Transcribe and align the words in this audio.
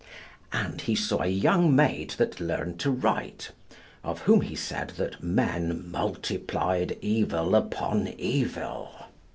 And 0.51 0.81
he 0.81 0.95
saw 0.95 1.21
a 1.21 1.27
young 1.27 1.75
maid 1.75 2.15
that 2.17 2.39
learned 2.39 2.79
to 2.79 2.89
write, 2.89 3.51
of 4.03 4.21
whom 4.21 4.41
he 4.41 4.55
said 4.55 4.93
that 4.97 5.21
men 5.21 5.91
multiplied 5.91 6.97
evil 7.03 7.53
upon 7.53 8.07
evil. 8.17 8.89